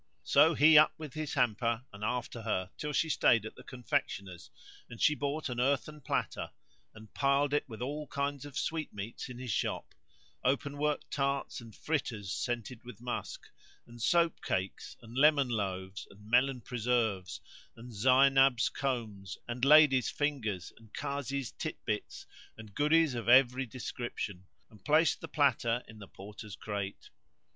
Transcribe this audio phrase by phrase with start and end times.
[0.23, 4.49] So he up with his hamper and after her till she stayed at the confectioner's,
[4.89, 6.49] and she bought an earthen platter,
[6.95, 9.93] and piled it with all kinds of sweetmeats in his shop,
[10.43, 13.43] open worked tarts and fritters scented with musk
[13.85, 20.73] and "soap cakes," and lemon loaves and melon preserves,[FN#143] and "Zaynab's combs," and "ladies' fingers,"
[20.79, 22.25] and "Kazi's tit bits"
[22.57, 27.11] and goodies of every description; and placed the platter in the Porter's crate.